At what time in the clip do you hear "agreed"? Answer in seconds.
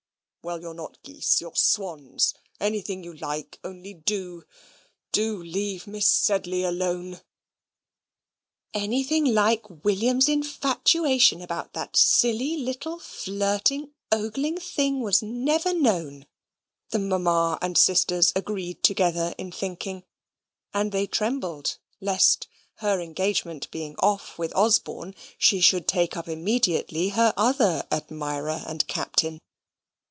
18.35-18.81